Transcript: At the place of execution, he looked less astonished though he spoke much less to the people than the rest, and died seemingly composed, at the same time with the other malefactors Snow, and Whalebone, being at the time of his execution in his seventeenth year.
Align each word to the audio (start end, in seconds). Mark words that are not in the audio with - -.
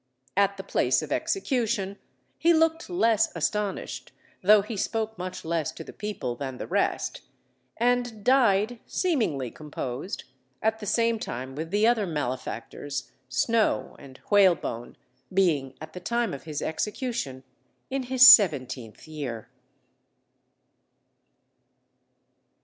At 0.35 0.57
the 0.57 0.63
place 0.63 1.03
of 1.03 1.11
execution, 1.11 1.99
he 2.39 2.55
looked 2.55 2.89
less 2.89 3.31
astonished 3.35 4.11
though 4.41 4.63
he 4.63 4.75
spoke 4.75 5.15
much 5.15 5.45
less 5.45 5.71
to 5.73 5.83
the 5.83 5.93
people 5.93 6.35
than 6.35 6.57
the 6.57 6.65
rest, 6.65 7.21
and 7.77 8.23
died 8.25 8.79
seemingly 8.87 9.51
composed, 9.51 10.23
at 10.59 10.79
the 10.79 10.87
same 10.87 11.19
time 11.19 11.53
with 11.53 11.69
the 11.69 11.85
other 11.85 12.07
malefactors 12.07 13.11
Snow, 13.29 13.95
and 13.99 14.19
Whalebone, 14.31 14.97
being 15.31 15.75
at 15.79 15.93
the 15.93 15.99
time 15.99 16.33
of 16.33 16.45
his 16.45 16.63
execution 16.63 17.43
in 17.91 18.01
his 18.01 18.27
seventeenth 18.27 19.07
year. 19.07 19.49